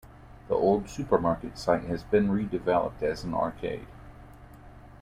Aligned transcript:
The 0.47 0.55
old 0.55 0.89
supermarket 0.89 1.59
site 1.59 1.83
has 1.83 2.01
been 2.01 2.29
redeveloped 2.29 3.03
as 3.03 3.23
an 3.23 3.35
arcade. 3.35 3.85